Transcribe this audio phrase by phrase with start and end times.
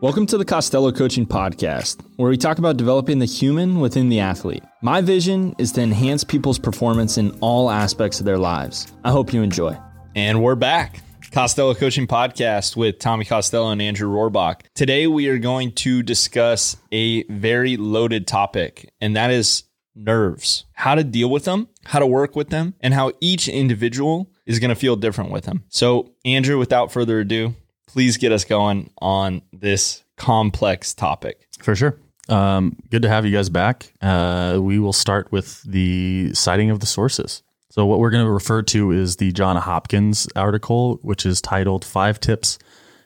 [0.00, 4.20] Welcome to the Costello Coaching Podcast, where we talk about developing the human within the
[4.20, 4.62] athlete.
[4.80, 8.92] My vision is to enhance people's performance in all aspects of their lives.
[9.02, 9.76] I hope you enjoy.
[10.14, 11.00] And we're back.
[11.32, 14.60] Costello Coaching Podcast with Tommy Costello and Andrew Rohrbach.
[14.76, 19.64] Today we are going to discuss a very loaded topic, and that is
[19.96, 20.64] nerves.
[20.74, 24.60] How to deal with them, how to work with them, and how each individual is
[24.60, 25.64] going to feel different with them.
[25.70, 27.56] So, Andrew, without further ado,
[27.88, 31.48] please get us going on this complex topic.
[31.60, 31.98] For sure.
[32.28, 33.92] Um, good to have you guys back.
[34.00, 37.42] Uh, we will start with the citing of the sources.
[37.70, 41.84] So, what we're going to refer to is the John Hopkins article, which is titled
[41.84, 42.58] Five Tips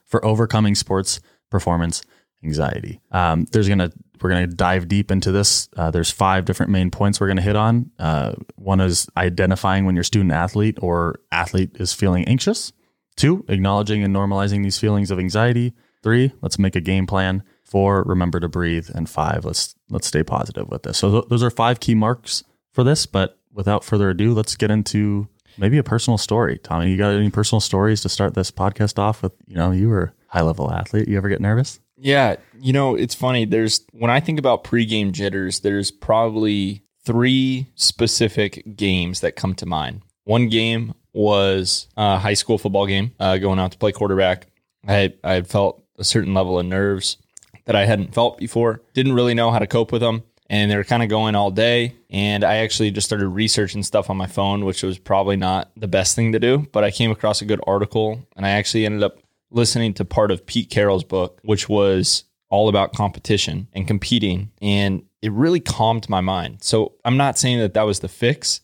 [0.06, 1.20] for Overcoming Sports
[1.51, 2.03] Performance
[2.45, 3.01] Anxiety.
[3.12, 5.69] Um, there's going to we're going to dive deep into this.
[5.77, 7.91] Uh, there's five different main points we're going to hit on.
[7.98, 12.73] Uh, one is identifying when your student athlete or athlete is feeling anxious.
[13.16, 15.75] Two, acknowledging and normalizing these feelings of anxiety.
[16.03, 17.43] Three, let's make a game plan.
[17.65, 18.89] Four, remember to breathe.
[18.95, 20.98] And five, let's let's stay positive with this.
[20.98, 23.06] So th- those are five key marks for this.
[23.06, 26.59] But without further ado, let's get into maybe a personal story.
[26.59, 29.33] Tommy, you got any personal stories to start this podcast off with?
[29.47, 31.08] You know, you were a high level athlete.
[31.08, 31.81] You ever get nervous?
[31.97, 33.45] Yeah, you know, it's funny.
[33.45, 39.67] There's when I think about pregame jitters, there's probably three specific games that come to
[39.67, 40.03] mind.
[40.25, 44.46] One game was a high school football game, uh, going out to play quarterback.
[44.86, 47.18] I I felt a certain level of nerves
[47.64, 48.82] that I hadn't felt before.
[48.94, 50.22] Didn't really know how to cope with them.
[50.50, 51.94] And they were kind of going all day.
[52.10, 55.88] And I actually just started researching stuff on my phone, which was probably not the
[55.88, 56.66] best thing to do.
[56.72, 59.18] But I came across a good article and I actually ended up
[59.50, 64.50] listening to part of Pete Carroll's book, which was all about competition and competing.
[64.60, 66.62] And it really calmed my mind.
[66.62, 68.60] So I'm not saying that that was the fix,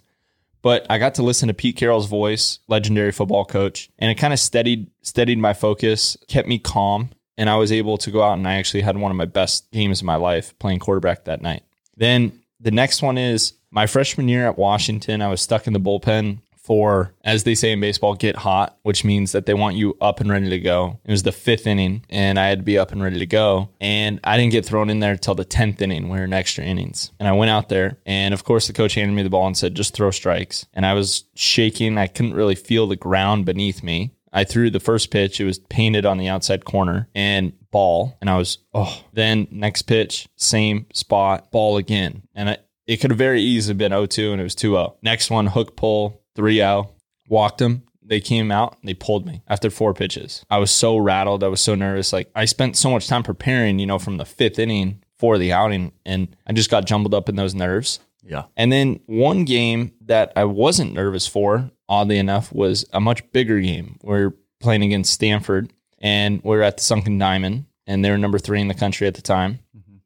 [0.63, 4.33] but I got to listen to Pete Carroll's voice, legendary football coach, and it kind
[4.33, 8.39] of steadied steadied my focus, kept me calm, and I was able to go out
[8.39, 11.41] and I actually had one of my best games of my life playing quarterback that
[11.41, 11.63] night.
[11.97, 15.81] Then the next one is my freshman year at Washington, I was stuck in the
[15.81, 19.97] bullpen for, as they say in baseball, get hot, which means that they want you
[20.03, 21.01] up and ready to go.
[21.03, 23.71] It was the fifth inning, and I had to be up and ready to go.
[23.81, 26.11] And I didn't get thrown in there until the 10th inning.
[26.11, 27.11] We are in extra innings.
[27.19, 29.57] And I went out there, and of course, the coach handed me the ball and
[29.57, 30.67] said, just throw strikes.
[30.75, 31.97] And I was shaking.
[31.97, 34.13] I couldn't really feel the ground beneath me.
[34.31, 35.41] I threw the first pitch.
[35.41, 38.19] It was painted on the outside corner and ball.
[38.21, 42.25] And I was, oh, then next pitch, same spot, ball again.
[42.35, 44.97] And I, it could have very easily been 0 2 and it was 2 0.
[45.03, 46.95] Next one, hook pull, 3 0.
[47.29, 47.83] Walked them.
[48.01, 50.43] They came out they pulled me after four pitches.
[50.49, 51.45] I was so rattled.
[51.45, 52.11] I was so nervous.
[52.13, 55.53] Like I spent so much time preparing, you know, from the fifth inning for the
[55.53, 58.01] outing, and I just got jumbled up in those nerves.
[58.23, 58.45] Yeah.
[58.57, 63.61] And then one game that I wasn't nervous for, oddly enough, was a much bigger
[63.61, 63.99] game.
[64.03, 68.61] We're playing against Stanford, and we're at the Sunken Diamond, and they were number three
[68.61, 69.59] in the country at the time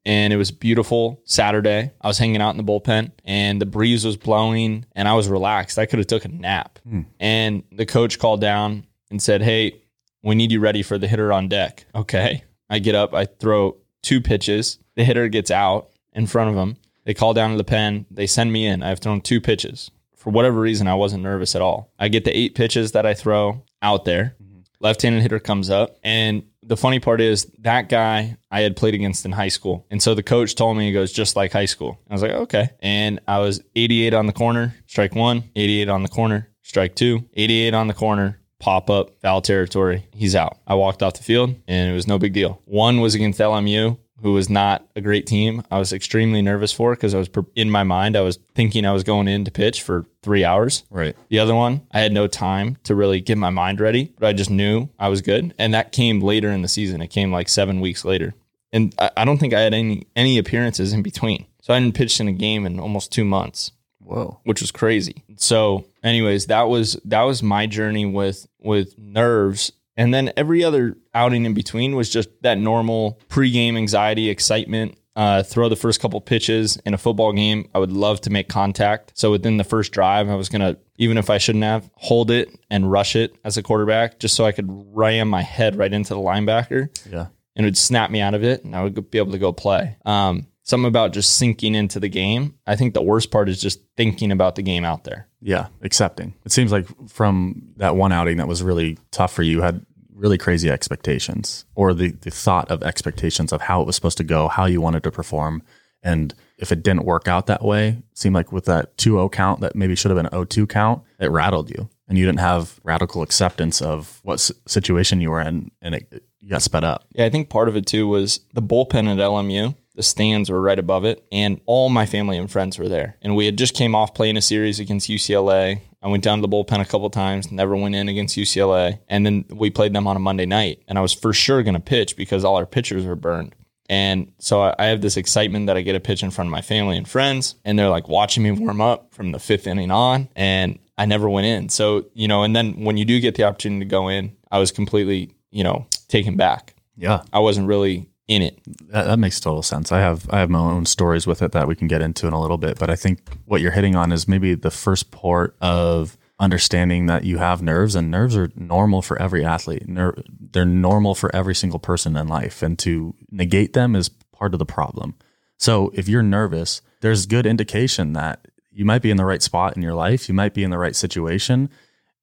[0.05, 1.93] and it was beautiful Saturday.
[2.01, 5.29] I was hanging out in the bullpen and the breeze was blowing and I was
[5.29, 5.79] relaxed.
[5.79, 6.79] I could have took a nap.
[6.89, 7.07] Mm.
[7.21, 9.83] And the coach called down and said, "Hey,
[10.23, 12.45] we need you ready for the hitter on deck." Okay.
[12.69, 14.79] I get up, I throw two pitches.
[14.97, 16.77] The hitter gets out in front of him.
[17.05, 18.07] They call down to the pen.
[18.11, 18.83] They send me in.
[18.83, 19.91] I've thrown two pitches.
[20.17, 21.93] For whatever reason, I wasn't nervous at all.
[21.99, 24.37] I get the eight pitches that I throw out there.
[24.43, 24.61] Mm-hmm.
[24.81, 29.25] Left-handed hitter comes up and the funny part is that guy I had played against
[29.25, 29.87] in high school.
[29.91, 31.99] And so the coach told me, he goes, just like high school.
[32.09, 32.71] I was like, okay.
[32.81, 37.29] And I was 88 on the corner, strike one, 88 on the corner, strike two,
[37.35, 40.07] 88 on the corner, pop up, foul territory.
[40.13, 40.59] He's out.
[40.67, 42.63] I walked off the field and it was no big deal.
[42.65, 45.63] One was against LMU who was not a great team.
[45.71, 48.93] I was extremely nervous for because I was in my mind, I was thinking I
[48.93, 50.85] was going in to pitch for three hours.
[50.91, 51.17] Right.
[51.29, 54.33] The other one, I had no time to really get my mind ready, but I
[54.33, 55.55] just knew I was good.
[55.59, 57.03] And that came later in the season.
[57.03, 58.35] It came like seven weeks later.
[58.73, 61.47] And I, I don't think I had any any appearances in between.
[61.61, 63.73] So I hadn't pitched in a game in almost two months.
[63.99, 64.41] Whoa.
[64.45, 65.23] Which was crazy.
[65.37, 70.97] So anyways, that was that was my journey with with nerves and then every other
[71.15, 74.97] outing in between was just that normal pregame anxiety, excitement.
[75.15, 77.69] Uh, throw the first couple pitches in a football game.
[77.75, 79.13] I would love to make contact.
[79.15, 82.31] So within the first drive, I was going to, even if I shouldn't have, hold
[82.31, 85.93] it and rush it as a quarterback just so I could ram my head right
[85.93, 86.89] into the linebacker.
[87.13, 87.27] Yeah.
[87.55, 89.53] And it would snap me out of it and I would be able to go
[89.53, 89.99] play.
[90.07, 92.55] Um, something about just sinking into the game.
[92.67, 95.29] I think the worst part is just thinking about the game out there.
[95.41, 96.35] Yeah, accepting.
[96.45, 100.39] It seems like from that one outing that was really tough for you, had really
[100.39, 104.49] crazy expectations or the, the thought of expectations of how it was supposed to go,
[104.49, 105.63] how you wanted to perform.
[106.03, 109.75] And if it didn't work out that way, seemed like with that 2-0 count that
[109.75, 113.23] maybe should have been an 0-2 count, it rattled you and you didn't have radical
[113.23, 117.07] acceptance of what situation you were in and it, you got sped up.
[117.13, 119.75] Yeah, I think part of it too was the bullpen at LMU.
[119.95, 123.17] The stands were right above it, and all my family and friends were there.
[123.21, 125.81] And we had just came off playing a series against UCLA.
[126.03, 129.25] I went down to the bullpen a couple times, never went in against UCLA, and
[129.27, 130.83] then we played them on a Monday night.
[130.89, 133.55] And I was for sure going to pitch because all our pitchers were burned.
[133.89, 136.53] And so I I have this excitement that I get a pitch in front of
[136.53, 139.91] my family and friends, and they're like watching me warm up from the fifth inning
[139.91, 141.69] on, and I never went in.
[141.69, 144.59] So, you know, and then when you do get the opportunity to go in, I
[144.59, 146.75] was completely, you know, taken back.
[146.97, 148.61] Yeah, I wasn't really in it.
[148.89, 149.93] that, that makes total sense.
[149.93, 152.33] I have I have my own stories with it that we can get into in
[152.33, 155.57] a little bit, but I think what you're hitting on is maybe the first part
[155.61, 159.89] of understanding that you have nerves and nerves are normal for every athlete.
[159.89, 160.17] Ner-
[160.53, 164.59] they're normal for every single person in life and to negate them is part of
[164.59, 165.15] the problem.
[165.57, 169.77] So if you're nervous, there's good indication that you might be in the right spot
[169.77, 171.71] in your life, you might be in the right situation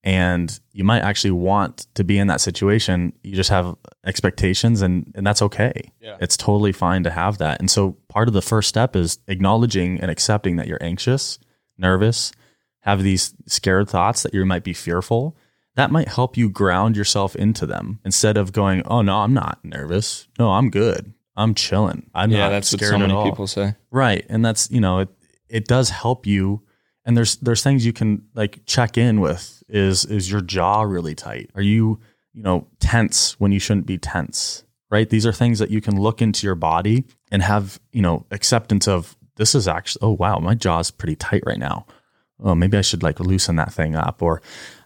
[0.04, 3.14] and you might actually want to be in that situation.
[3.24, 3.76] You just have
[4.06, 5.92] expectations and and that's okay.
[6.02, 6.18] Yeah.
[6.22, 7.60] It's totally fine to have that.
[7.60, 11.40] And so part of the first step is acknowledging and accepting that you're anxious,
[11.78, 12.32] nervous,
[12.82, 15.36] have these scared thoughts that you might be fearful.
[15.76, 19.60] That might help you ground yourself into them instead of going, "Oh no, I'm not
[19.64, 20.28] nervous.
[20.38, 21.14] No, I'm good.
[21.36, 22.10] I'm chilling.
[22.14, 23.76] I'm yeah, not that's what scared so at many all." people say.
[23.92, 24.26] Right.
[24.30, 25.10] And that's, you know, it
[25.48, 26.64] it does help you
[27.06, 31.16] and there's there's things you can like check in with is is your jaw really
[31.16, 31.50] tight?
[31.56, 32.00] Are you,
[32.40, 34.64] you know, tense when you shouldn't be tense?
[34.90, 35.10] Right?
[35.10, 38.88] These are things that you can look into your body and have, you know, acceptance
[38.88, 41.86] of this is actually oh wow, my jaw's pretty tight right now.
[42.42, 44.42] Oh, maybe I should like loosen that thing up or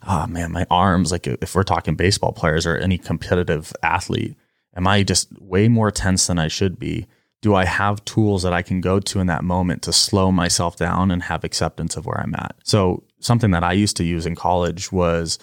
[0.08, 4.36] oh man, my arms like if we're talking baseball players or any competitive athlete,
[4.76, 7.06] am I just way more tense than I should be?
[7.44, 10.78] do I have tools that I can go to in that moment to slow myself
[10.78, 12.56] down and have acceptance of where I'm at?
[12.64, 15.40] So something that I used to use in college was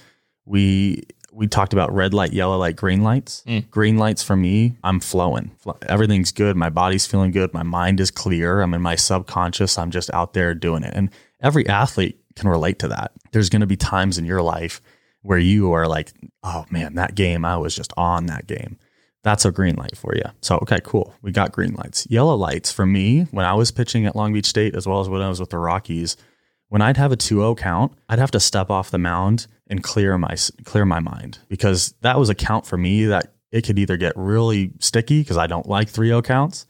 [0.46, 3.42] we we talked about red light, yellow light, green lights.
[3.46, 3.60] Hmm.
[3.70, 5.52] Green lights for me, I'm flowing.
[5.82, 6.56] Everything's good.
[6.56, 7.54] My body's feeling good.
[7.54, 8.60] My mind is clear.
[8.60, 9.78] I'm in my subconscious.
[9.78, 10.92] I'm just out there doing it.
[10.94, 11.10] And
[11.40, 13.12] every athlete can relate to that.
[13.32, 14.80] There's going to be times in your life
[15.22, 16.12] where you are like,
[16.42, 18.78] oh man, that game, I was just on that game.
[19.22, 20.24] That's a green light for you.
[20.40, 21.14] So, okay, cool.
[21.20, 22.06] We got green lights.
[22.08, 25.10] Yellow lights for me, when I was pitching at Long Beach State, as well as
[25.10, 26.16] when I was with the Rockies,
[26.70, 30.16] when I'd have a 2-0 count, I'd have to step off the mound and clear
[30.16, 30.34] my
[30.64, 34.12] clear my mind because that was a count for me that it could either get
[34.16, 36.66] really sticky because I don't like 3-0 counts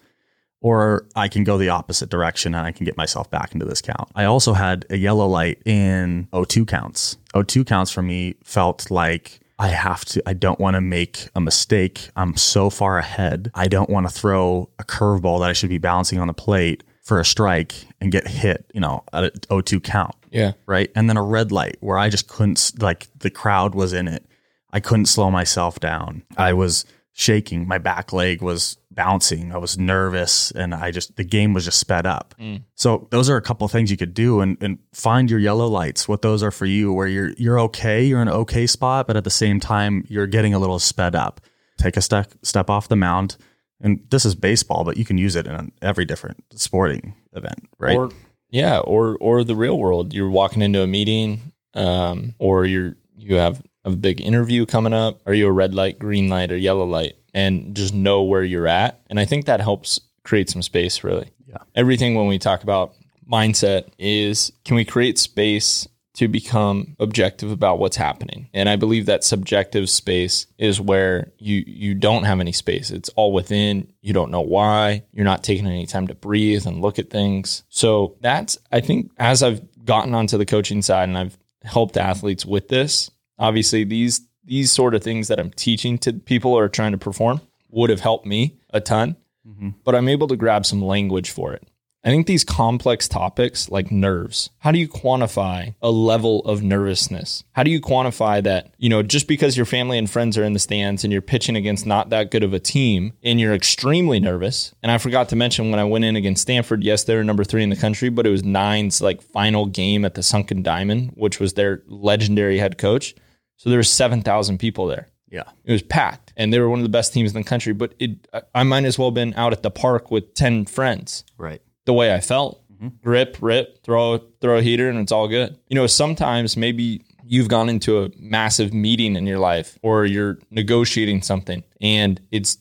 [0.62, 3.80] or I can go the opposite direction and I can get myself back into this
[3.80, 4.08] count.
[4.14, 7.16] I also had a yellow light in 0-2 counts.
[7.34, 11.40] 0-2 counts for me felt like I have to, I don't want to make a
[11.40, 12.08] mistake.
[12.16, 13.50] I'm so far ahead.
[13.54, 16.82] I don't want to throw a curveball that I should be balancing on the plate
[17.10, 20.14] for a strike and get hit, you know, at a 0-2 count.
[20.30, 20.52] Yeah.
[20.64, 20.92] Right.
[20.94, 24.24] And then a red light where I just couldn't, like, the crowd was in it.
[24.72, 26.22] I couldn't slow myself down.
[26.36, 27.66] I was shaking.
[27.66, 29.50] My back leg was bouncing.
[29.50, 32.36] I was nervous and I just, the game was just sped up.
[32.38, 32.62] Mm.
[32.76, 35.66] So those are a couple of things you could do and, and find your yellow
[35.66, 38.04] lights, what those are for you, where you're, you're okay.
[38.04, 41.16] You're in an okay spot, but at the same time, you're getting a little sped
[41.16, 41.40] up.
[41.76, 43.36] Take a step, step off the mound.
[43.80, 47.96] And this is baseball, but you can use it in every different sporting event, right?
[47.96, 48.10] Or
[48.50, 50.12] yeah, or or the real world.
[50.12, 55.20] You're walking into a meeting, um, or you're you have a big interview coming up.
[55.26, 57.16] Are you a red light, green light, or yellow light?
[57.32, 59.00] And just know where you're at.
[59.08, 61.04] And I think that helps create some space.
[61.04, 61.58] Really, Yeah.
[61.74, 62.94] Everything when we talk about
[63.30, 68.48] mindset is can we create space to become objective about what's happening.
[68.52, 72.90] And I believe that subjective space is where you you don't have any space.
[72.90, 73.92] It's all within.
[74.00, 75.04] You don't know why.
[75.12, 77.62] You're not taking any time to breathe and look at things.
[77.68, 82.44] So that's I think as I've gotten onto the coaching side and I've helped athletes
[82.44, 86.92] with this, obviously these these sort of things that I'm teaching to people are trying
[86.92, 87.40] to perform
[87.70, 89.16] would have helped me a ton.
[89.46, 89.70] Mm-hmm.
[89.84, 91.66] But I'm able to grab some language for it.
[92.02, 97.44] I think these complex topics like nerves, how do you quantify a level of nervousness?
[97.52, 100.54] How do you quantify that, you know, just because your family and friends are in
[100.54, 104.18] the stands and you're pitching against not that good of a team and you're extremely
[104.18, 104.74] nervous?
[104.82, 107.62] And I forgot to mention when I went in against Stanford, yes, they're number three
[107.62, 111.38] in the country, but it was Nine's like final game at the Sunken Diamond, which
[111.38, 113.14] was their legendary head coach.
[113.56, 115.08] So there were 7,000 people there.
[115.28, 115.44] Yeah.
[115.64, 117.72] It was packed, and they were one of the best teams in the country.
[117.72, 121.24] But it, I- might as well have been out at the park with ten friends.
[121.38, 121.62] Right.
[121.90, 122.88] The way I felt, mm-hmm.
[123.02, 125.58] grip, rip, throw, throw a heater, and it's all good.
[125.68, 130.38] You know, sometimes maybe you've gone into a massive meeting in your life, or you're
[130.50, 132.58] negotiating something, and it's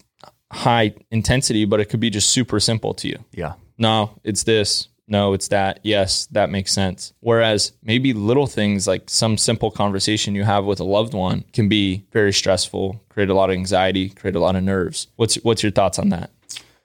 [0.51, 3.19] high intensity, but it could be just super simple to you.
[3.31, 3.53] Yeah.
[3.77, 4.89] No, it's this.
[5.09, 5.79] no, it's that.
[5.83, 7.13] Yes, that makes sense.
[7.19, 11.67] Whereas maybe little things like some simple conversation you have with a loved one can
[11.67, 15.07] be very stressful, create a lot of anxiety, create a lot of nerves.
[15.15, 16.29] What's what's your thoughts on that?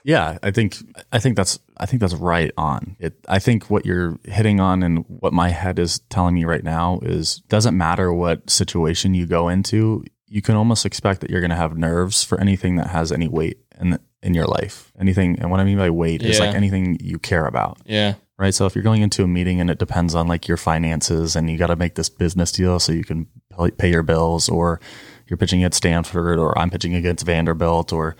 [0.04, 0.76] Yeah, I think
[1.12, 2.96] I think that's I think that's right on.
[3.00, 6.62] It I think what you're hitting on and what my head is telling me right
[6.62, 11.40] now is doesn't matter what situation you go into, you can almost expect that you're
[11.40, 14.92] going to have nerves for anything that has any weight in in your life.
[15.00, 17.78] Anything and what I mean by weight is like anything you care about.
[17.87, 18.14] Yeah.
[18.37, 18.52] right?
[18.54, 21.49] So if you're going into a meeting and it depends on like your finances and
[21.49, 24.80] you got to make this business deal so you can pay- pay your bills, or
[25.28, 28.16] you're pitching at Stanford, or I'm pitching against Vanderbilt, or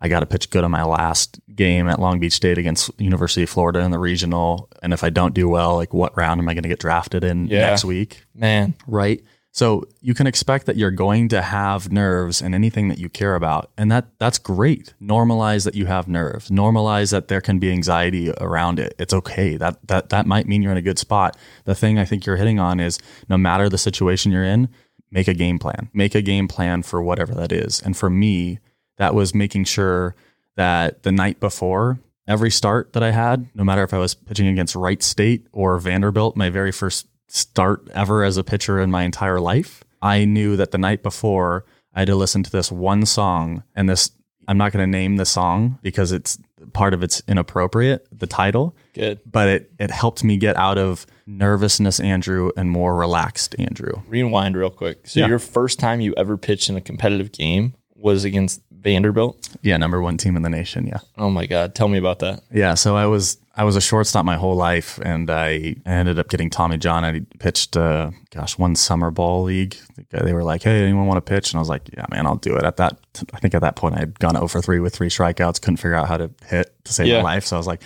[0.00, 3.42] I got to pitch good on my last game at Long Beach State against University
[3.42, 4.68] of Florida in the regional.
[4.82, 7.24] And if I don't do well, like what round am I going to get drafted
[7.24, 7.70] in Yeah.
[7.70, 8.24] next week?
[8.34, 8.74] Man.
[8.86, 9.20] right?
[9.50, 13.34] So you can expect that you're going to have nerves in anything that you care
[13.34, 14.94] about, and that that's great.
[15.02, 16.48] Normalize that you have nerves.
[16.48, 18.94] Normalize that there can be anxiety around it.
[19.00, 19.56] It's okay.
[19.56, 21.36] That that that might mean you're in a good spot.
[21.64, 24.68] The thing I think you're hitting on is no matter the situation you're in,
[25.10, 25.88] make a game plan.
[25.92, 27.80] Make a game plan for whatever that is.
[27.82, 28.60] And for me,
[28.98, 30.14] that was making sure
[30.56, 34.46] that the night before every start that I had, no matter if I was pitching
[34.48, 39.02] against Wright State or Vanderbilt, my very first start ever as a pitcher in my
[39.04, 41.64] entire life, I knew that the night before
[41.94, 44.10] I had to listen to this one song and this
[44.46, 46.38] I'm not going to name the song because it's
[46.72, 49.20] part of it's inappropriate, the title, Good.
[49.30, 53.92] but it it helped me get out of nervousness Andrew and more relaxed Andrew.
[54.08, 55.06] Rewind real quick.
[55.06, 55.28] So Yeah.
[55.28, 59.48] your first time you ever pitched in a competitive game was against Vanderbilt.
[59.62, 60.98] Yeah, number 1 team in the nation, yeah.
[61.16, 61.74] Oh my God.
[61.74, 62.42] Tell me about that.
[62.52, 66.28] Yeah, so I was I was a shortstop my whole life, and I ended up
[66.28, 67.04] getting Tommy John.
[67.04, 69.76] I pitched, uh, gosh, one summer ball league.
[70.10, 72.36] They were like, "Hey, anyone want to pitch?" And I was like, "Yeah, man, I'll
[72.36, 72.98] do it." At that,
[73.32, 75.60] I think at that point I had gone over three with three strikeouts.
[75.60, 77.16] Couldn't figure out how to hit to save Yeah.
[77.16, 77.46] my life.
[77.46, 77.82] So I was like,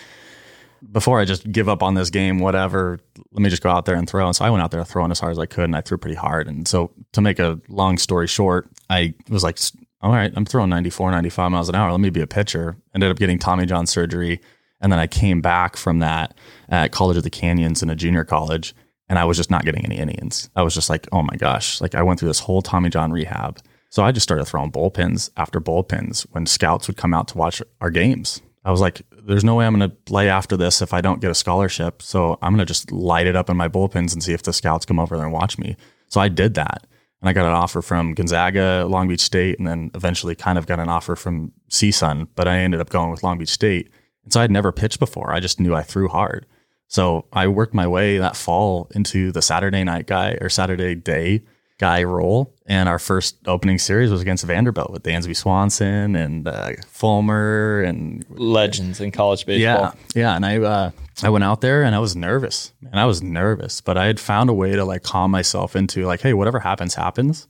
[0.91, 2.99] before I just give up on this game, whatever,
[3.31, 4.27] let me just go out there and throw.
[4.27, 5.97] And so I went out there throwing as hard as I could, and I threw
[5.97, 6.49] pretty hard.
[6.49, 9.59] And so to make a long story short, I was like,
[10.03, 11.91] all right, I'm throwing 94, 95 miles an hour.
[11.91, 12.77] Let me be a pitcher.
[12.95, 14.41] Ended up getting Tommy John surgery.
[14.81, 16.37] And then I came back from that
[16.69, 18.75] at College of the Canyons in a junior college,
[19.09, 20.51] and I was just not getting any innings.
[20.57, 23.13] I was just like, oh my gosh, like I went through this whole Tommy John
[23.13, 23.61] rehab.
[23.91, 27.63] So I just started throwing bullpens after bullpens when scouts would come out to watch
[27.81, 28.43] our games.
[28.65, 31.21] I was like, there's no way I'm going to play after this if I don't
[31.21, 32.01] get a scholarship.
[32.01, 34.53] So I'm going to just light it up in my bullpens and see if the
[34.53, 35.77] scouts come over there and watch me.
[36.09, 36.87] So I did that.
[37.23, 40.67] And I got an offer from Gonzaga, Long Beach State, and then eventually kind of
[40.67, 43.91] got an offer from CSUN, but I ended up going with Long Beach State.
[44.25, 45.33] And so I'd never pitched before.
[45.33, 46.47] I just knew I threw hard.
[46.89, 51.43] So I worked my way that fall into the Saturday night guy or Saturday day
[51.83, 52.55] guy role.
[52.67, 58.25] And our first opening series was against Vanderbilt with Dansby Swanson and uh, Fulmer and
[58.31, 59.93] Legends in college baseball.
[60.15, 60.37] yeah, yeah.
[60.37, 60.91] And I uh,
[61.25, 64.21] I went out there and I was nervous, and I was nervous, but I had
[64.21, 67.49] found a way to like calm myself into like, hey, whatever happens, happens.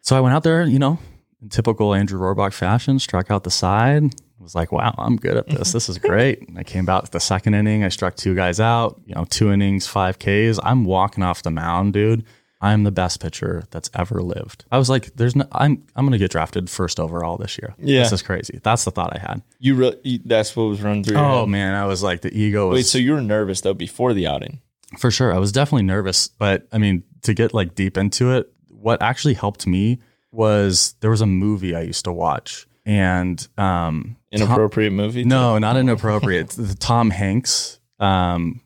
[0.00, 0.98] So I went out there, you know,
[1.40, 4.12] in typical Andrew Rohrbach fashion, struck out the side.
[4.40, 5.70] Was like, wow, I'm good at this.
[5.70, 6.48] This is great.
[6.48, 7.84] And I came back the second inning.
[7.84, 9.00] I struck two guys out.
[9.06, 10.58] You know, two innings, five Ks.
[10.64, 12.24] I'm walking off the mound, dude.
[12.62, 14.64] I'm the best pitcher that's ever lived.
[14.70, 17.74] I was like, there's no, I'm, I'm going to get drafted first overall this year.
[17.78, 18.04] Yeah.
[18.04, 18.60] This is crazy.
[18.62, 19.42] That's the thought I had.
[19.58, 22.76] You really, that's what was running through Oh man, I was like, the ego was
[22.76, 24.60] Wait, so you were nervous though before the outing?
[24.96, 25.34] For sure.
[25.34, 29.34] I was definitely nervous, but I mean, to get like deep into it, what actually
[29.34, 30.00] helped me
[30.30, 35.24] was there was a movie I used to watch and um Tom- Inappropriate movie?
[35.24, 36.50] no, not inappropriate.
[36.50, 38.60] the Tom Hanks um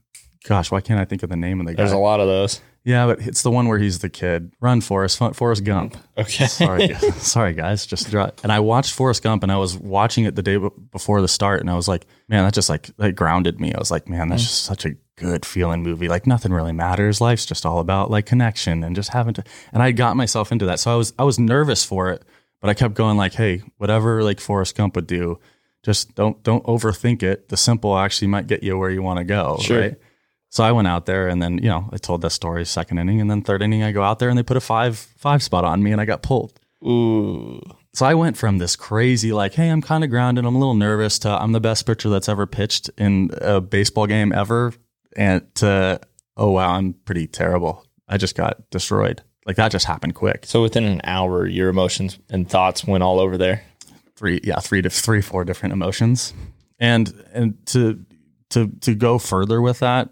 [0.45, 1.79] gosh, why can't I think of the name of the guy?
[1.83, 2.61] There's a lot of those.
[2.87, 4.53] Yeah, but it's the one where he's the kid.
[4.61, 5.97] Run Forrest, Forrest Gump.
[6.19, 6.47] Okay.
[6.47, 8.11] Sorry, sorry guys, just.
[8.15, 10.57] And I watched Forrest Gump, and I was watching it the day
[10.91, 13.75] before the start, and I was like, man, that just like that grounded me.
[13.75, 14.47] I was like, man, that's mm.
[14.47, 16.09] just such a good feeling movie.
[16.09, 17.21] Like nothing really matters.
[17.21, 19.45] Life's just all about like connection and just having to.
[19.75, 22.23] And I got myself into that, so I was I was nervous for it,
[22.63, 25.39] but I kept going like, hey, whatever like Forrest Gump would do,
[25.83, 27.51] just don't don't overthink it.
[27.51, 29.59] The simple actually might get you where you want to go.
[29.61, 29.81] Sure.
[29.81, 29.97] Right.
[30.51, 33.21] So I went out there and then, you know, I told that story second inning
[33.21, 35.65] and then third inning I go out there and they put a five five spot
[35.65, 36.59] on me and I got pulled.
[36.85, 37.61] Ooh.
[37.95, 40.75] So I went from this crazy like, hey, I'm kind of grounded, I'm a little
[40.75, 44.73] nervous to I'm the best pitcher that's ever pitched in a baseball game ever
[45.17, 46.01] and to
[46.37, 47.85] oh wow, I'm pretty terrible.
[48.09, 49.23] I just got destroyed.
[49.47, 50.47] Like that just happened quick.
[50.47, 53.63] So within an hour, your emotions and thoughts went all over there.
[54.17, 56.33] three yeah three to three four different emotions
[56.79, 58.05] and and to
[58.51, 60.11] to to go further with that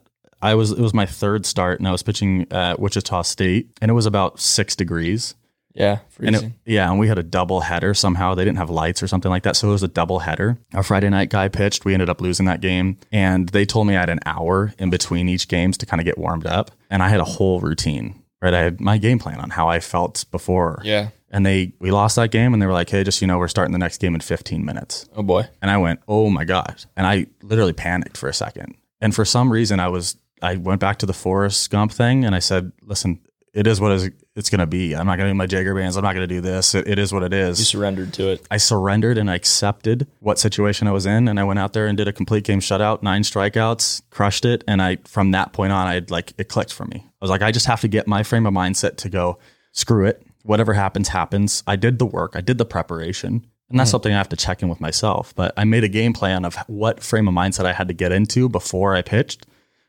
[0.50, 3.90] i was it was my third start and i was pitching at wichita state and
[3.90, 5.34] it was about six degrees
[5.76, 6.54] Yeah, And freezing.
[6.66, 8.34] it, yeah, and we had a double header somehow.
[8.36, 9.56] They didn't have lights or something like that.
[9.56, 10.56] So it was a double header.
[10.72, 11.84] Our Friday night guy pitched.
[11.84, 12.96] We ended up losing that game.
[13.10, 16.04] And they told me I had an hour in between each games to kind of
[16.04, 16.70] get warmed up.
[16.90, 18.54] And I had a whole routine, right?
[18.54, 20.80] I had my game plan on how I felt before.
[20.84, 21.08] yeah.
[21.28, 23.48] And they we lost that game and they were like, hey, just you know, we're
[23.56, 25.08] starting the next game in 15 minutes.
[25.16, 25.48] Oh boy.
[25.60, 28.76] And I went, oh my gosh!" And I literally panicked for a second.
[29.00, 32.34] And for some reason I was I went back to the Forrest Gump thing and
[32.34, 33.20] I said, listen,
[33.54, 34.94] it is what is it's gonna be.
[34.94, 35.96] I'm not gonna do my Jaeger bands.
[35.96, 36.74] I'm not gonna do this.
[36.74, 37.60] It, it is what it is.
[37.60, 38.46] You surrendered to it.
[38.50, 41.86] I surrendered and I accepted what situation I was in and I went out there
[41.86, 44.64] and did a complete game shutout, nine strikeouts, crushed it.
[44.66, 47.04] And I from that point on, I like it clicked for me.
[47.04, 49.38] I was like, I just have to get my frame of mindset to go,
[49.72, 50.26] screw it.
[50.42, 51.62] Whatever happens, happens.
[51.66, 53.46] I did the work, I did the preparation.
[53.70, 53.92] And that's hmm.
[53.92, 55.34] something I have to check in with myself.
[55.34, 58.12] But I made a game plan of what frame of mindset I had to get
[58.12, 59.46] into before I pitched.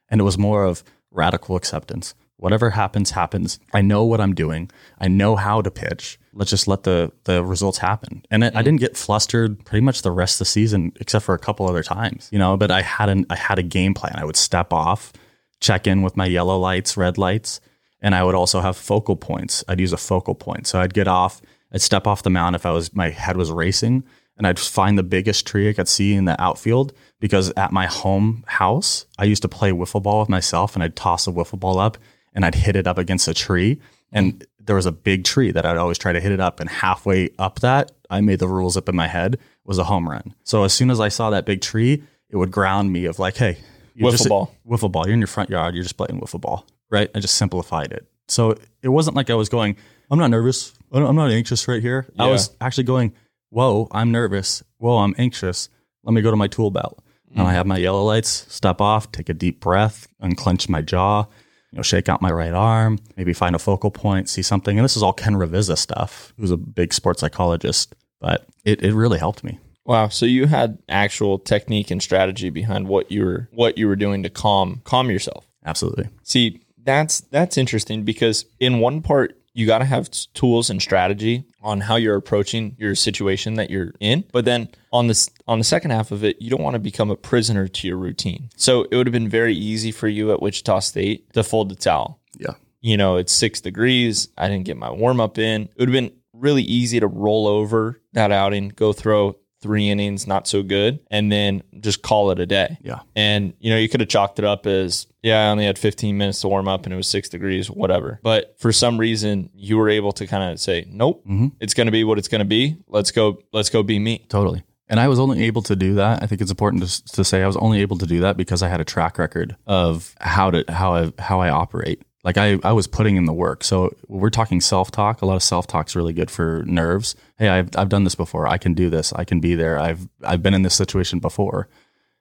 [0.10, 2.14] And it was more of radical acceptance.
[2.38, 3.60] Whatever happens, happens.
[3.74, 4.70] I know what I'm doing.
[5.00, 6.20] I know how to pitch.
[6.34, 8.26] Let's just let the the results happen.
[8.30, 8.66] And it, I mm-hmm.
[8.66, 11.84] didn't get flustered pretty much the rest of the season, except for a couple other
[11.84, 12.58] times, you know.
[12.58, 14.16] But I had an I had a game plan.
[14.18, 15.14] I would step off,
[15.62, 17.62] check in with my yellow lights, red lights,
[18.02, 19.64] and I would also have focal points.
[19.70, 20.68] I'd use a focal point.
[20.68, 23.50] So I'd get off, I'd step off the mound if I was my head was
[23.50, 24.04] racing,
[24.38, 27.86] and I'd find the biggest tree I could see in the outfield because at my
[27.86, 31.60] home house, I used to play wiffle ball with myself and I'd toss a wiffle
[31.60, 31.98] ball up
[32.34, 33.80] and I'd hit it up against a tree.
[34.12, 36.60] And there was a big tree that I'd always try to hit it up.
[36.60, 40.08] And halfway up that, I made the rules up in my head was a home
[40.10, 40.34] run.
[40.44, 43.38] So as soon as I saw that big tree, it would ground me of like,
[43.38, 43.58] hey,
[43.98, 44.54] Wiffle just, ball.
[44.68, 45.06] Wiffle ball.
[45.06, 45.74] You're in your front yard.
[45.74, 47.10] You're just playing wiffle ball, right?
[47.16, 48.06] I just simplified it.
[48.28, 49.78] So it wasn't like I was going,
[50.12, 50.74] I'm not nervous.
[50.92, 52.08] I'm not anxious right here.
[52.20, 53.14] I was actually going,
[53.50, 54.64] whoa, I'm nervous.
[54.78, 55.70] Whoa, I'm anxious.
[56.04, 57.02] Let me go to my tool belt.
[57.36, 57.56] And I mm.
[57.56, 61.26] have my yellow lights, step off, take a deep breath, unclench my jaw,
[61.72, 64.78] you know, shake out my right arm, maybe find a focal point, see something.
[64.78, 68.94] And this is all Ken Ravizza stuff, who's a big sports psychologist, but it, it
[68.94, 69.60] really helped me.
[69.86, 70.08] Wow.
[70.08, 74.24] So you had actual technique and strategy behind what you were what you were doing
[74.24, 75.48] to calm calm yourself.
[75.64, 76.10] Absolutely.
[76.24, 81.46] See, that's that's interesting because in one part you got to have tools and strategy
[81.62, 85.64] on how you're approaching your situation that you're in, but then on this on the
[85.64, 88.50] second half of it, you don't want to become a prisoner to your routine.
[88.58, 91.76] So it would have been very easy for you at Wichita State to fold the
[91.76, 92.20] towel.
[92.38, 92.56] Yeah.
[92.82, 95.64] You know, it's 6 degrees, I didn't get my warm up in.
[95.64, 100.28] It would have been really easy to roll over that outing, go throw three innings,
[100.28, 102.78] not so good, and then just call it a day.
[102.84, 103.00] Yeah.
[103.16, 106.16] And you know, you could have chalked it up as, yeah, I only had 15
[106.18, 108.20] minutes to warm up and it was six degrees, whatever.
[108.22, 111.54] But for some reason, you were able to kind of say, nope, Mhm.
[111.60, 112.78] it's going to be what it's going to be.
[112.88, 113.40] Let's go.
[113.52, 114.26] Let's go be me.
[114.30, 114.62] Totally.
[114.88, 116.22] And I was only able to do that.
[116.22, 118.62] I think it's important to, to say I was only able to do that because
[118.62, 122.04] I had a track record of how to how I how I operate.
[122.26, 123.64] Like I, I was putting in the work.
[123.64, 125.22] So we're talking self talk.
[125.22, 127.16] A lot of self talk is really good for nerves.
[127.38, 128.48] Hey, I've, I've done this before.
[128.48, 129.14] I can do this.
[129.14, 129.80] I can be there.
[129.80, 131.70] I've I've been in this situation before.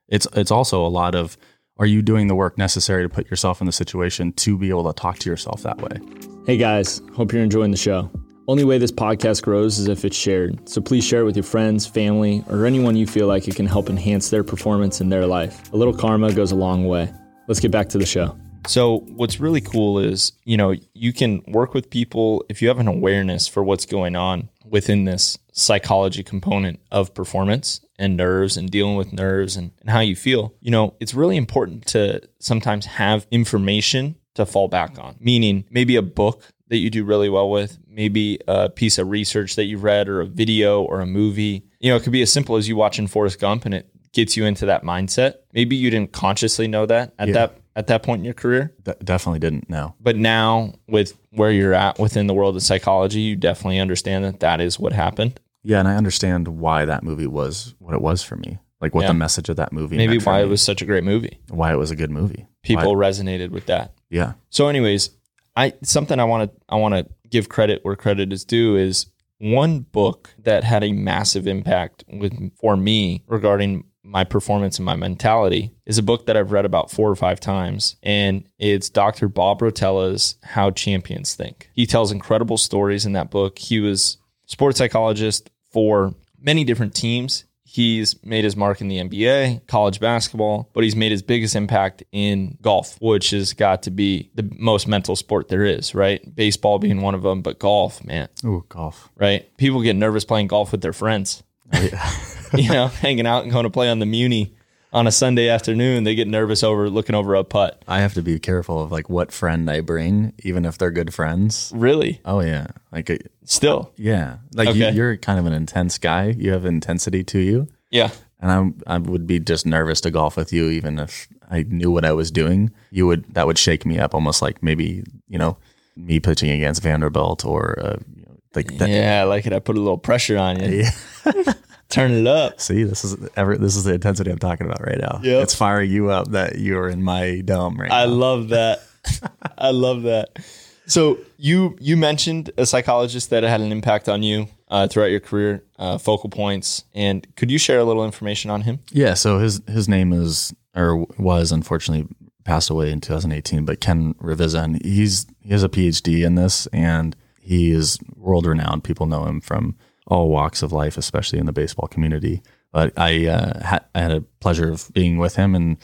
[0.09, 1.39] It's it's also a lot of
[1.79, 4.93] are you doing the work necessary to put yourself in the situation to be able
[4.93, 5.99] to talk to yourself that way?
[6.47, 8.11] Hey guys, hope you're enjoying the show.
[8.47, 10.69] Only way this podcast grows is if it's shared.
[10.69, 13.65] So please share it with your friends, family, or anyone you feel like it can
[13.65, 15.73] help enhance their performance in their life.
[15.73, 17.11] A little karma goes a long way.
[17.49, 18.39] Let's get back to the show.
[18.67, 22.79] So what's really cool is, you know, you can work with people if you have
[22.79, 28.71] an awareness for what's going on within this psychology component of performance and nerves and
[28.71, 30.55] dealing with nerves and, and how you feel.
[30.61, 35.97] You know, it's really important to sometimes have information to fall back on, meaning maybe
[35.97, 39.85] a book that you do really well with, maybe a piece of research that you've
[39.85, 41.65] read or a video or a movie.
[41.79, 44.37] You know, it could be as simple as you watching Forrest Gump and it gets
[44.37, 45.35] you into that mindset.
[45.53, 47.35] Maybe you didn't consciously know that at Yeah.
[47.35, 48.73] that at that point in your career.
[48.83, 49.95] De- definitely didn't know.
[50.01, 54.41] But now, with where you're at within the world of psychology, you definitely understand that
[54.41, 55.41] that is what happened.
[55.63, 58.59] Yeah, and I understand why that movie was what it was for me.
[58.81, 59.09] Like what Yeah.
[59.09, 59.97] the message of that movie.
[59.97, 61.39] Maybe why it was such a great movie.
[61.49, 62.47] why it was a good movie.
[62.63, 63.93] People Why- resonated with that.
[64.11, 64.35] yeah.
[64.51, 65.11] So, anyways,
[65.57, 69.07] I something I want to I want to give credit where credit is due is
[69.39, 74.95] one book that had a massive impact with for me regarding my performance and my
[74.97, 79.29] mentality is a book that I've read about four or five times, and it's Dr.
[79.29, 81.71] Bob Rotella's How Champions Think.
[81.75, 83.59] He tells incredible stories in that book.
[83.59, 87.45] He was sports psychologist for many different teams.
[87.67, 92.05] He's made his mark in the NBA, college basketball, but he's made his biggest impact
[92.13, 96.23] in golf, which has got to be the most mental sport there is, right?
[96.37, 99.09] Baseball being one of them, but golf, man, Oh, golf.
[99.17, 99.49] right?
[99.57, 101.43] People get nervous playing golf with their friends.
[102.55, 104.55] you know, hanging out and going to play on the Muni
[104.93, 107.83] on a Sunday afternoon, they get nervous over looking over a putt.
[107.89, 111.13] I have to be careful of like what friend I bring, even if they're good
[111.13, 111.73] friends.
[111.75, 112.21] Really?
[112.25, 113.93] Oh yeah, like uh, Still?
[113.97, 114.95] yeah, like you, Okay.
[114.97, 116.27] you're kind of an intense guy.
[116.39, 118.11] You have intensity to you, Yeah.
[118.41, 121.91] and I'm I would be just nervous to golf with you, even if I knew
[121.91, 122.71] what I was doing.
[122.93, 125.57] You would that would shake me up, almost like maybe you know
[125.97, 128.24] me pitching against Vanderbilt or uh, you
[128.57, 128.89] like that.
[128.89, 129.53] Yeah, I like it.
[129.53, 130.85] I put a little pressure on you.
[131.91, 132.61] Turn it up.
[132.61, 135.21] See, this is ever this is the intensity I'm talking about right now.
[135.23, 135.43] Yep.
[135.45, 138.11] It's firing you up that you're in my dome right I now.
[138.13, 138.81] love that.
[139.59, 140.39] I love that.
[140.87, 145.21] So you you mentioned a psychologist that had an impact on you uh, throughout your
[145.21, 148.81] career, uh, focal points, and could you share a little information on him?
[148.91, 152.09] Yeah, so his his name is or was unfortunately
[152.45, 156.67] passed away in 2018, but Ken Ravizza, and he's he has a PhD in this,
[156.67, 157.15] and
[157.45, 158.85] he is world renowned.
[158.85, 159.77] People know him from
[160.07, 162.43] all walks of life, especially in the baseball community.
[162.73, 165.77] But I uh, had I had a pleasure of being with him and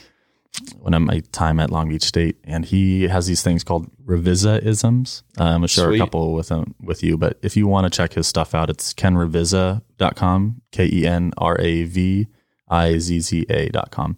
[0.80, 5.22] when I'm my time at Long Beach State, and he has these things called Ravizza-isms.
[5.38, 5.96] Uh, I'm gonna share Sweet.
[5.96, 8.68] a couple with him with you, but if you want to check his stuff out,
[8.68, 12.26] it's kenravizza.com, K E N R A V
[12.68, 14.16] I Z Z A.com.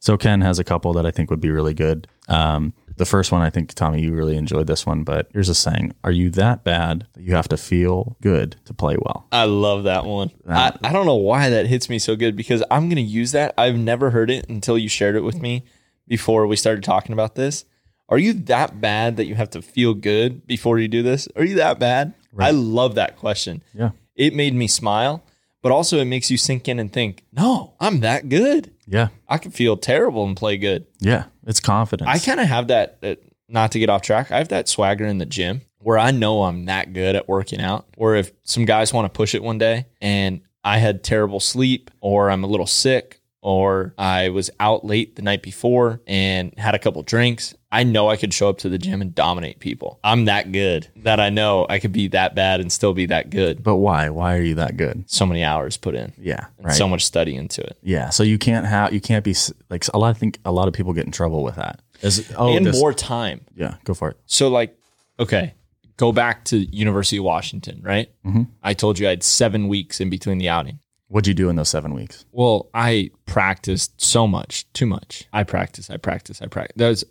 [0.00, 2.08] So Ken has a couple that I think would be really good.
[2.28, 5.54] Um, the first one, I think Tommy, you really enjoyed this one, but here's a
[5.54, 9.26] saying: Are you that bad that you have to feel good to play well?
[9.32, 10.30] I love that one.
[10.46, 13.32] I, I don't know why that hits me so good because I'm going to use
[13.32, 13.54] that.
[13.56, 15.64] I've never heard it until you shared it with me
[16.06, 17.64] before we started talking about this.
[18.10, 21.26] Are you that bad that you have to feel good before you do this?
[21.36, 22.12] Are you that bad?
[22.38, 23.62] I love that question.
[23.72, 25.22] Yeah, It made me smile,
[25.62, 28.72] but also it makes you sink in and think, no, I'm that good.
[28.90, 30.86] Yeah, I can feel terrible and play good.
[30.98, 31.24] yeah.
[31.46, 32.08] It's confidence.
[32.08, 33.14] I kind of have that, uh,
[33.48, 36.42] not to get off track, I have that swagger in the gym where I know
[36.42, 37.86] I'm that good at working out.
[37.96, 41.90] Or if some guys want to push it one day and I had terrible sleep,
[42.00, 46.74] or I'm a little sick, or I was out late the night before and had
[46.74, 50.00] a couple drinks, I know I could show up to the gym and dominate people.
[50.02, 53.30] I'm that good that I know I could be that bad and still be that
[53.30, 53.62] good.
[53.62, 54.08] but why?
[54.08, 55.04] Why are you that good?
[55.08, 56.74] So many hours put in, Yeah, right.
[56.74, 57.78] so much study into it.
[57.82, 59.36] Yeah, so you can't have you can't be
[59.68, 60.10] like a lot.
[60.16, 61.80] I think a lot of people get in trouble with that.
[62.02, 63.42] Is oh and this- more time.
[63.54, 64.16] Yeah, go for it.
[64.26, 64.76] So, like,
[65.20, 65.54] okay,
[65.96, 68.10] go back to University of Washington, right?
[68.26, 68.44] Mm-hmm.
[68.64, 70.79] I told you I had seven weeks in between the outing.
[71.10, 72.24] What'd you do in those seven weeks?
[72.30, 75.24] Well, I practiced so much, too much.
[75.32, 76.74] I practice, I practice, I practice.
[76.76, 77.04] There's,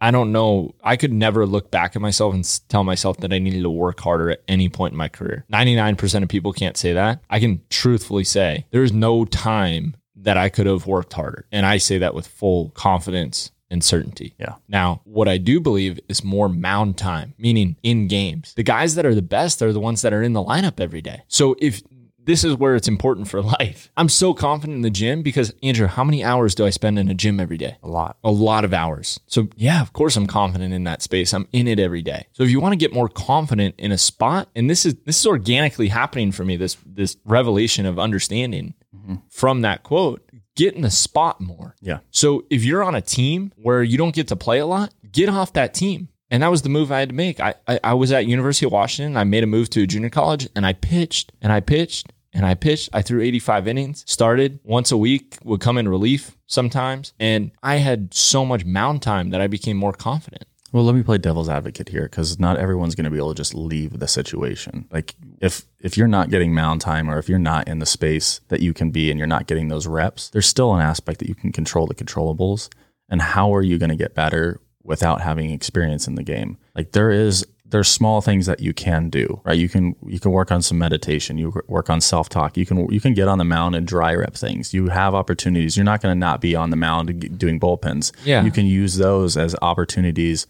[0.00, 0.74] I don't know.
[0.82, 4.00] I could never look back at myself and tell myself that I needed to work
[4.00, 5.44] harder at any point in my career.
[5.52, 7.22] 99% of people can't say that.
[7.30, 11.46] I can truthfully say there's no time that I could have worked harder.
[11.52, 14.34] And I say that with full confidence and certainty.
[14.38, 14.54] Yeah.
[14.68, 18.54] Now, what I do believe is more mound time, meaning in games.
[18.54, 21.02] The guys that are the best are the ones that are in the lineup every
[21.02, 21.22] day.
[21.28, 21.82] So if
[22.26, 23.90] this is where it's important for life.
[23.96, 27.08] I'm so confident in the gym because Andrew, how many hours do I spend in
[27.08, 27.78] a gym every day?
[27.82, 28.18] A lot.
[28.22, 29.18] A lot of hours.
[29.26, 31.32] So yeah, of course I'm confident in that space.
[31.32, 32.26] I'm in it every day.
[32.32, 35.18] So if you want to get more confident in a spot, and this is this
[35.18, 39.16] is organically happening for me, this this revelation of understanding mm-hmm.
[39.30, 41.76] from that quote, get in the spot more.
[41.80, 41.98] Yeah.
[42.10, 45.28] So if you're on a team where you don't get to play a lot, get
[45.28, 46.08] off that team.
[46.28, 47.38] And that was the move I had to make.
[47.38, 49.16] I, I, I was at University of Washington.
[49.16, 52.44] I made a move to a junior college and I pitched and I pitched and
[52.44, 52.90] I pitched.
[52.92, 57.14] I threw 85 innings, started once a week, would come in relief sometimes.
[57.18, 60.44] And I had so much mound time that I became more confident.
[60.72, 63.34] Well, let me play devil's advocate here because not everyone's going to be able to
[63.34, 64.86] just leave the situation.
[64.90, 68.40] Like if if you're not getting mound time or if you're not in the space
[68.48, 71.28] that you can be and you're not getting those reps, there's still an aspect that
[71.28, 72.68] you can control the controllables.
[73.08, 76.58] And how are you going to get better without having experience in the game?
[76.74, 79.58] Like there is there's small things that you can do, right?
[79.58, 82.88] You can you can work on some meditation, you work on self talk, you can
[82.92, 84.72] you can get on the mound and dry rep things.
[84.72, 85.76] You have opportunities.
[85.76, 88.12] You're not going to not be on the mound doing bullpens.
[88.24, 88.44] Yeah.
[88.44, 90.46] you can use those as opportunities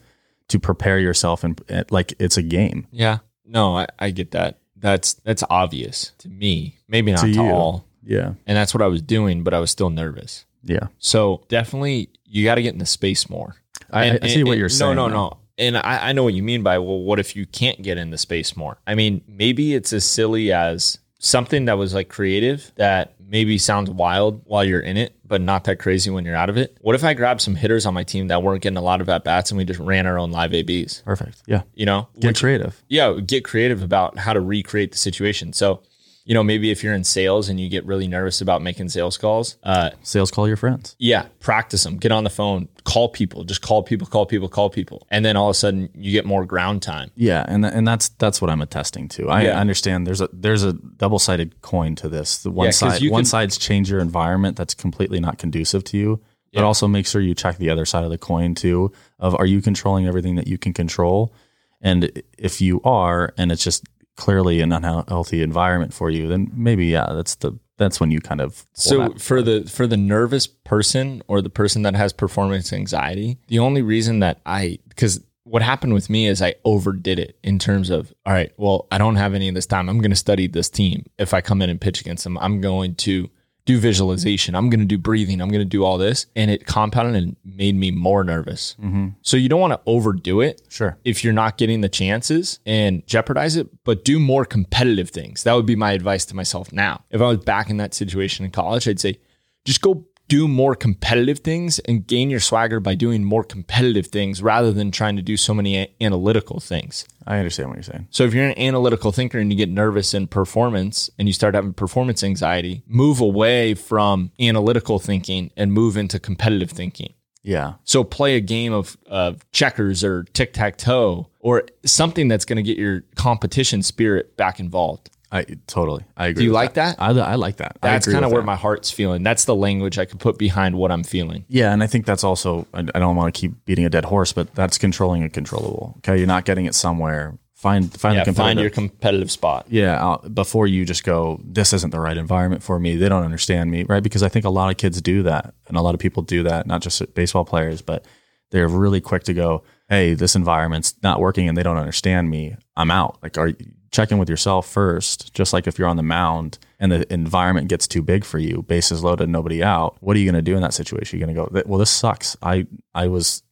[0.48, 3.18] to prepare yourself and eh, like it's a game Yeah.
[3.44, 4.58] No, I, I get that.
[4.76, 6.78] That's that's obvious to me.
[6.88, 7.40] Maybe not to, you.
[7.42, 7.86] all.
[8.04, 10.44] yeah And that's what I was doing, but I was still nervous.
[10.62, 13.56] yeah So definitely you got to get in the space more.
[13.90, 15.28] I, And- I see and- what you're saying No, no, though.
[15.30, 15.38] no.
[15.58, 18.10] And I, I know what you mean by, well, what if you can't get in
[18.10, 18.78] the space more?
[18.86, 23.90] I mean, maybe it's as silly as something that was like creative that maybe sounds
[23.90, 26.76] wild while you're in it, but not that crazy when you're out of it.
[26.82, 29.08] What if I grabbed some hitters on my team that weren't getting a lot of
[29.08, 31.02] at bats and we just ran our own live ABs?
[31.04, 34.98] perfect yeah You know, get Which- creative yeah, get creative about how to recreate the
[34.98, 35.52] situation.
[35.54, 35.82] So
[36.26, 39.16] you know, maybe if you're in sales and you get really nervous about making sales
[39.16, 40.96] calls, uh, Sales call your friends.
[40.98, 41.96] yeah, practice them.
[41.98, 45.36] Get on the phone, call people, just call people, call people, call people, and then
[45.36, 47.10] all of a sudden you get more ground time.
[47.14, 49.28] Yeah, and and that's that's what I'm attesting to.
[49.30, 49.60] I Yeah.
[49.60, 52.38] understand there's a there's a double sided coin to this.
[52.38, 55.96] The one Yeah, side one can- side's change your environment that's completely not conducive to
[55.96, 56.20] you,
[56.52, 58.90] but also make sure you check the other side of the coin too.
[59.20, 61.32] Of are you controlling everything that you can control,
[61.80, 63.84] and if you are, and it's just
[64.16, 68.40] clearly an unhealthy environment for you, then maybe yeah, that's the that's when you kind
[68.40, 73.38] of So for the for the nervous person or the person that has performance anxiety,
[73.48, 77.58] the only reason that I because what happened with me is I overdid it in
[77.58, 79.88] terms of all right, well, I don't have any of this time.
[79.88, 81.06] I'm going to study this team.
[81.18, 83.30] If I come in and pitch against them, I'm going to
[83.66, 84.54] do visualization.
[84.54, 85.42] I'm going to do breathing.
[85.42, 88.76] I'm going to do all this, and it compounded and made me more nervous.
[88.80, 89.08] Mm-hmm.
[89.22, 90.96] So you don't want to overdo it sure.
[91.04, 95.42] if you're not getting the chances and jeopardize it, but do more competitive things.
[95.42, 97.04] That would be my advice to myself now.
[97.10, 99.18] If I was back in that situation in college, I'd say
[99.64, 104.42] just go do more competitive things and gain your swagger by doing more competitive things
[104.42, 107.06] rather than trying to do so many a- analytical things.
[107.26, 108.08] I understand what you're saying.
[108.10, 111.54] So if you're an analytical thinker and you get nervous in performance and you start
[111.54, 117.14] having performance anxiety, move away from analytical thinking and move into competitive thinking.
[117.42, 122.44] Yeah, So play a game of, of checkers or tic tac toe or something that's
[122.44, 125.10] going to get your competition spirit back involved.
[125.32, 126.42] I totally I agree.
[126.42, 126.96] Do you like that?
[127.00, 127.78] I, I like that.
[127.80, 128.46] That's kind of where that.
[128.46, 129.22] my heart's feeling.
[129.22, 131.44] That's the language I could put behind what I'm feeling.
[131.48, 134.04] Yeah, and I think that's also I, I don't want to keep beating a dead
[134.04, 135.94] horse, but that's controlling a controllable.
[135.98, 137.38] Okay, you're not getting it somewhere.
[137.54, 139.66] Find find Yeah, find your competitive spot.
[139.68, 142.96] yeah, uh, before you just go, this isn't the right environment for me.
[142.96, 144.02] They don't understand me, right?
[144.02, 146.42] Because I think a lot of kids do that, and a lot of people do
[146.44, 148.04] that, not just baseball players, but
[148.50, 152.56] they're really quick to go, "Hey, this environment's not working, and they don't understand me.
[152.76, 153.52] I'm out." Like, are
[153.96, 155.32] check in with yourself first.
[155.32, 158.62] Just like if you're on the mound and the environment gets too big for you,
[158.62, 159.96] bases loaded, nobody out.
[160.00, 161.18] What are you going to do in that situation?
[161.18, 162.36] You're going to go, "Well, this sucks.
[162.42, 163.42] I I was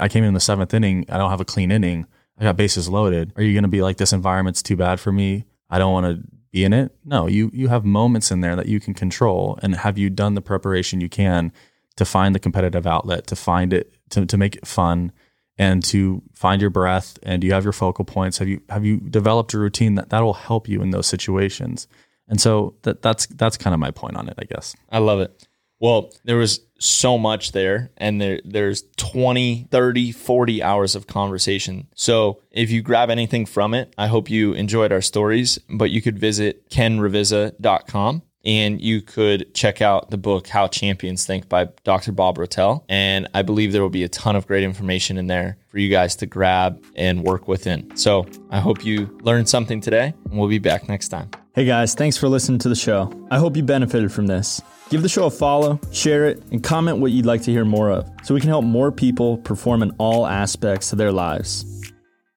[0.00, 1.04] I came in the seventh inning.
[1.08, 2.06] I don't have a clean inning.
[2.38, 3.32] I got bases loaded.
[3.36, 5.44] Are you going to be like, this environment's too bad for me?
[5.68, 6.92] I don't want to be in it.
[7.04, 9.58] No, you you have moments in there that you can control.
[9.62, 11.52] And have you done the preparation you can
[11.96, 15.10] to find the competitive outlet, to find it, to, to make it fun,
[15.58, 17.18] and to find your breath?
[17.22, 18.38] And do you have your focal points?
[18.38, 21.88] Have you have you developed a routine that that will help you in those situations?
[22.28, 24.74] And so that that's that's kind of my point on it, I guess.
[24.90, 25.46] I love it.
[25.80, 31.86] Well, there was so much there and there there's 20, 30, 40 hours of conversation.
[31.94, 36.02] So, if you grab anything from it, I hope you enjoyed our stories, but you
[36.02, 42.12] could visit kenravizza.com and you could check out the book How Champions Think by Dr.
[42.12, 45.58] Bob Rotel, and I believe there will be a ton of great information in there
[45.68, 47.96] for you guys to grab and work within.
[47.96, 51.30] So, I hope you learned something today, and we'll be back next time.
[51.54, 53.12] Hey guys, thanks for listening to the show.
[53.32, 54.60] I hope you benefited from this.
[54.90, 57.90] Give the show a follow, share it, and comment what you'd like to hear more
[57.90, 61.77] of so we can help more people perform in all aspects of their lives.